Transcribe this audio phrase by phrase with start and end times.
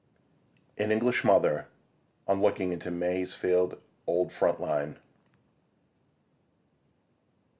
[0.79, 1.67] AN ENGLISH MOTHER,
[2.27, 3.75] ON LOOKING INTO MASEFIELD'S
[4.07, 4.97] "OLD FRONT LINE."